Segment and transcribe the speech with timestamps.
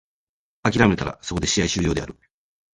[0.63, 2.17] 諦めたらそこで試合終了である。